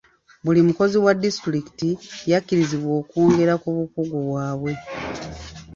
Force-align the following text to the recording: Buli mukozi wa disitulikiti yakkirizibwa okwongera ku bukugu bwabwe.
Buli 0.43 0.59
mukozi 0.67 0.97
wa 1.05 1.13
disitulikiti 1.23 1.89
yakkirizibwa 2.31 2.91
okwongera 3.01 3.53
ku 3.61 3.69
bukugu 3.75 4.17
bwabwe. 4.27 4.73